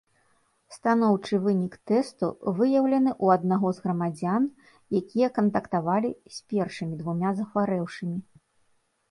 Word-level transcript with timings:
Станоўчы 0.75 1.35
вынік 1.47 1.75
тэсту 1.91 2.29
выяўлены 2.59 3.11
ў 3.23 3.25
аднаго 3.41 3.67
з 3.79 3.85
грамадзян, 3.85 4.49
якія 5.01 5.27
кантактавалі 5.37 6.11
з 6.39 6.49
першымі 6.55 6.95
двума 7.05 7.29
захварэўшымі. 7.43 8.17